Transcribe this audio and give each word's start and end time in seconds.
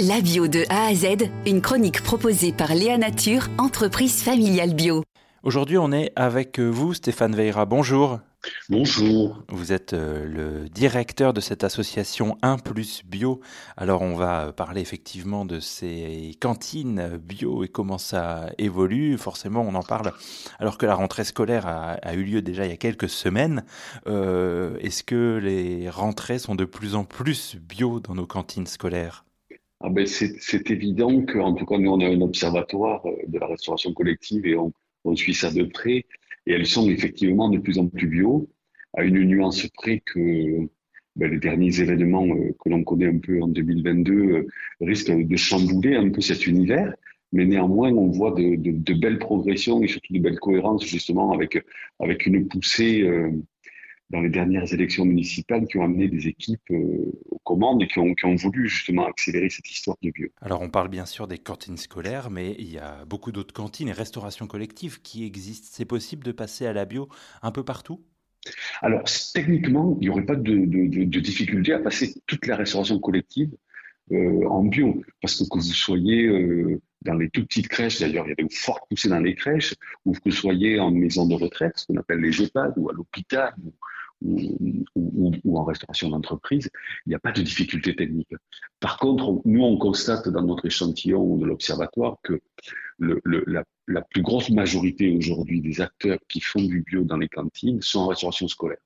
La 0.00 0.20
bio 0.20 0.48
de 0.48 0.64
A 0.70 0.86
à 0.86 0.94
Z, 0.94 1.30
une 1.46 1.60
chronique 1.60 2.02
proposée 2.02 2.52
par 2.52 2.74
Léa 2.74 2.98
Nature, 2.98 3.46
entreprise 3.58 4.24
familiale 4.24 4.74
bio. 4.74 5.04
Aujourd'hui, 5.44 5.78
on 5.78 5.92
est 5.92 6.10
avec 6.16 6.58
vous, 6.58 6.94
Stéphane 6.94 7.36
Veira. 7.36 7.64
Bonjour. 7.64 8.18
Bonjour. 8.68 9.44
Vous 9.48 9.72
êtes 9.72 9.92
euh, 9.92 10.26
le 10.26 10.68
directeur 10.68 11.32
de 11.32 11.40
cette 11.40 11.62
association 11.62 12.36
1 12.42 12.58
plus 12.58 13.02
bio. 13.04 13.40
Alors 13.76 14.02
on 14.02 14.16
va 14.16 14.52
parler 14.52 14.80
effectivement 14.80 15.44
de 15.44 15.60
ces 15.60 16.36
cantines 16.40 17.16
bio 17.18 17.62
et 17.62 17.68
comment 17.68 17.98
ça 17.98 18.50
évolue. 18.58 19.16
Forcément 19.16 19.60
on 19.62 19.76
en 19.76 19.84
parle 19.84 20.12
alors 20.58 20.76
que 20.76 20.86
la 20.86 20.96
rentrée 20.96 21.24
scolaire 21.24 21.68
a, 21.68 22.14
eu 22.14 22.24
lieu 22.24 22.42
déjà 22.42 22.64
il 22.64 22.70
y 22.70 22.74
a 22.74 22.76
quelques 22.76 23.08
semaines. 23.08 23.64
Euh, 24.08 24.76
est-ce 24.80 25.04
que 25.04 25.38
les 25.40 25.88
rentrées 25.88 26.40
sont 26.40 26.56
de 26.56 26.64
plus 26.64 26.96
en 26.96 27.04
plus 27.04 27.54
bio 27.54 28.00
dans 28.00 28.16
nos 28.16 28.26
cantines 28.26 28.66
scolaires? 28.66 29.24
Ah 29.86 29.90
ben 29.90 30.06
c'est 30.06 30.70
évident 30.70 31.26
qu'en 31.26 31.52
tout 31.52 31.66
cas, 31.66 31.76
nous, 31.76 31.90
on 31.90 32.00
a 32.00 32.06
un 32.06 32.22
observatoire 32.22 33.04
euh, 33.04 33.16
de 33.26 33.38
la 33.38 33.46
restauration 33.46 33.92
collective 33.92 34.46
et 34.46 34.56
on, 34.56 34.72
on, 35.04 35.14
suit 35.14 35.34
ça 35.34 35.50
de 35.52 35.62
près. 35.64 36.06
Et 36.46 36.52
elles 36.52 36.66
sont 36.66 36.88
effectivement 36.88 37.50
de 37.50 37.58
plus 37.58 37.78
en 37.78 37.88
plus 37.88 38.06
bio, 38.06 38.48
à 38.94 39.04
une 39.04 39.22
nuance 39.24 39.66
près 39.74 40.00
que 40.00 40.66
ben, 41.16 41.30
les 41.30 41.38
derniers 41.38 41.80
événements 41.80 42.26
euh, 42.26 42.56
que 42.64 42.70
l'on 42.70 42.82
connaît 42.82 43.08
un 43.08 43.18
peu 43.18 43.42
en 43.42 43.48
2022 43.48 44.12
euh, 44.14 44.46
risquent 44.80 45.12
de 45.12 45.36
chambouler 45.36 45.96
un 45.96 46.08
peu 46.08 46.22
cet 46.22 46.46
univers. 46.46 46.94
Mais 47.32 47.44
néanmoins, 47.44 47.92
on 47.92 48.08
voit 48.08 48.30
de, 48.30 48.56
de, 48.56 48.70
de, 48.70 48.94
belles 48.94 49.18
progressions 49.18 49.82
et 49.82 49.88
surtout 49.88 50.14
de 50.14 50.20
belles 50.20 50.40
cohérences 50.40 50.86
justement 50.86 51.32
avec, 51.32 51.62
avec 52.00 52.24
une 52.24 52.48
poussée 52.48 53.02
dans 54.10 54.20
les 54.20 54.28
dernières 54.28 54.72
élections 54.72 55.04
municipales 55.04 55.66
qui 55.66 55.78
ont 55.78 55.84
amené 55.84 56.08
des 56.08 56.28
équipes 56.28 56.70
euh, 56.70 57.12
aux 57.30 57.38
commandes 57.38 57.82
et 57.82 57.86
qui 57.86 57.98
ont, 57.98 58.14
qui 58.14 58.26
ont, 58.26 58.34
voulu 58.34 58.68
justement 58.68 59.06
accélérer 59.06 59.48
cette 59.50 59.70
histoire 59.70 59.96
de 60.02 60.10
bio. 60.10 60.28
Alors 60.40 60.60
on 60.60 60.68
parle 60.68 60.88
bien 60.88 61.06
sûr 61.06 61.26
des 61.26 61.38
cantines 61.38 61.76
scolaires, 61.76 62.30
mais 62.30 62.54
il 62.58 62.70
y 62.70 62.78
a 62.78 63.04
beaucoup 63.06 63.32
d'autres 63.32 63.54
cantines 63.54 63.88
et 63.88 63.92
restaurations 63.92 64.46
collectives 64.46 65.00
qui 65.02 65.24
existent. 65.24 65.68
C'est 65.70 65.84
possible 65.84 66.24
de 66.24 66.32
passer 66.32 66.66
à 66.66 66.72
la 66.72 66.84
bio 66.84 67.08
un 67.42 67.50
peu 67.50 67.64
partout? 67.64 68.04
Alors 68.82 69.04
techniquement, 69.32 69.96
il 70.00 70.04
n'y 70.04 70.10
aurait 70.10 70.26
pas 70.26 70.36
de, 70.36 70.42
de, 70.42 71.04
de, 71.04 71.20
difficulté 71.20 71.72
à 71.72 71.78
passer 71.78 72.14
toute 72.26 72.46
la 72.46 72.56
restauration 72.56 72.98
collective 72.98 73.50
euh, 74.12 74.46
en 74.48 74.64
bio, 74.64 75.02
parce 75.22 75.38
que 75.38 75.44
que 75.48 75.54
vous 75.54 75.62
soyez 75.62 76.26
euh, 76.26 76.80
dans 77.02 77.14
les 77.14 77.30
toutes 77.30 77.48
petites 77.48 77.68
crèches, 77.68 78.00
d'ailleurs 78.00 78.26
il 78.26 78.30
y 78.30 78.32
a 78.32 78.34
des 78.34 78.54
fortes 78.54 78.84
poussées 78.90 79.08
dans 79.08 79.20
les 79.20 79.34
crèches, 79.34 79.74
ou 80.04 80.12
que 80.12 80.20
vous 80.26 80.30
soyez 80.30 80.78
en 80.78 80.90
maison 80.90 81.26
de 81.26 81.34
retraite, 81.34 81.72
ce 81.76 81.86
qu'on 81.86 81.96
appelle 81.96 82.20
les 82.20 82.42
EHPAD, 82.42 82.74
ou 82.76 82.90
à 82.90 82.92
l'hôpital, 82.92 83.54
ou, 83.64 83.72
en 84.24 85.64
restauration 85.64 86.08
d'entreprise, 86.10 86.70
il 87.06 87.10
n'y 87.10 87.14
a 87.14 87.18
pas 87.18 87.32
de 87.32 87.42
difficulté 87.42 87.94
technique. 87.94 88.34
Par 88.80 88.98
contre, 88.98 89.40
nous, 89.44 89.62
on 89.62 89.78
constate 89.78 90.28
dans 90.28 90.42
notre 90.42 90.66
échantillon 90.66 91.36
de 91.36 91.46
l'observatoire 91.46 92.16
que 92.22 92.40
la, 92.98 94.02
plus 94.02 94.22
grosse 94.22 94.50
majorité 94.50 95.14
aujourd'hui 95.16 95.60
des 95.60 95.80
acteurs 95.80 96.18
qui 96.28 96.40
font 96.40 96.62
du 96.62 96.82
bio 96.82 97.04
dans 97.04 97.16
les 97.16 97.28
cantines 97.28 97.82
sont 97.82 98.00
en 98.00 98.08
restauration 98.08 98.48
scolaire. 98.48 98.78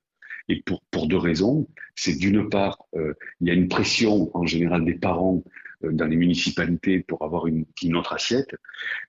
Et 0.49 0.63
pour, 0.63 0.81
pour 0.91 1.09
deux 1.09 1.19
raisons. 1.19 1.69
C'est 1.95 2.17
d'une 2.17 2.49
part, 2.49 2.79
euh, 2.95 3.13
il 3.41 3.49
y 3.49 3.51
a 3.51 3.55
une 3.55 3.69
pression 3.69 4.31
en 4.35 4.47
général 4.47 4.85
des 4.85 4.95
parents 4.95 5.43
dans 5.83 6.07
les 6.07 6.17
municipalités 6.17 7.01
pour 7.01 7.23
avoir 7.23 7.47
une, 7.47 7.67
autre 7.95 8.13
assiette, 8.13 8.55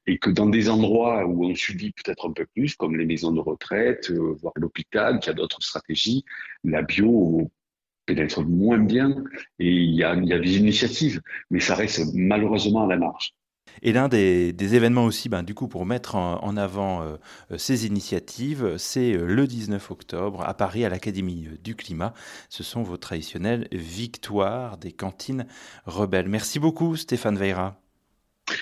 et 0.07 0.19
que 0.19 0.29
dans 0.29 0.47
des 0.47 0.69
endroits 0.69 1.25
où 1.25 1.45
on 1.45 1.55
subit 1.55 1.91
peut-être 1.91 2.29
un 2.29 2.33
peu 2.33 2.45
plus, 2.45 2.75
comme 2.75 2.95
les 2.95 3.05
maisons 3.05 3.31
de 3.31 3.39
retraite, 3.39 4.11
euh, 4.11 4.35
voire 4.41 4.53
l'hôpital, 4.55 5.19
qui 5.19 5.29
a 5.29 5.33
d'autres 5.33 5.61
stratégies, 5.61 6.25
la 6.63 6.81
bio 6.81 7.51
pénètre 8.05 8.41
moins 8.41 8.79
bien, 8.79 9.23
et 9.59 9.71
il 9.71 9.95
y 9.95 10.03
a 10.03 10.15
des 10.15 10.57
initiatives, 10.57 11.21
mais 11.51 11.59
ça 11.59 11.75
reste 11.75 12.01
malheureusement 12.13 12.85
à 12.85 12.87
la 12.87 12.97
marge. 12.97 13.33
Et 13.81 13.93
l'un 13.93 14.07
des, 14.07 14.53
des, 14.53 14.75
événements 14.75 15.05
aussi, 15.05 15.29
ben, 15.29 15.43
du 15.43 15.53
coup, 15.53 15.67
pour 15.67 15.85
mettre 15.85 16.15
en, 16.15 16.43
en 16.43 16.57
avant 16.57 17.01
euh, 17.01 17.17
ces 17.57 17.85
initiatives, 17.85 18.75
c'est 18.77 19.13
euh, 19.13 19.25
le 19.25 19.47
19 19.47 19.91
octobre 19.91 20.41
à 20.41 20.53
Paris, 20.53 20.85
à 20.85 20.89
l'Académie 20.89 21.47
du 21.63 21.75
Climat. 21.75 22.13
Ce 22.49 22.63
sont 22.63 22.83
vos 22.83 22.97
traditionnelles 22.97 23.67
victoires 23.71 24.77
des 24.77 24.91
cantines 24.91 25.45
rebelles. 25.85 26.27
Merci 26.27 26.59
beaucoup, 26.59 26.95
Stéphane 26.95 27.37
Veira. 27.37 27.79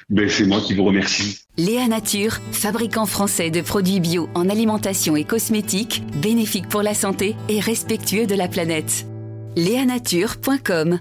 Ben, 0.09 0.30
c'est 0.30 0.46
moi 0.46 0.59
qui 0.59 0.74
vous 0.74 0.84
remercie. 0.84 1.40
Léa 1.58 1.88
Nature, 1.88 2.40
fabricant 2.52 3.06
français 3.06 3.50
de 3.50 3.62
produits 3.62 4.00
bio 4.00 4.30
en 4.36 4.50
alimentation 4.50 5.16
et 5.16 5.24
cosmétiques, 5.24 6.03
bénéfiques 6.22 6.68
pour 6.69 6.81
la 6.81 6.94
santé 6.94 7.36
et 7.50 7.59
respectueux 7.59 8.28
de 8.28 8.36
la 8.36 8.47
planète. 8.47 9.06
Léanature.com 9.56 11.00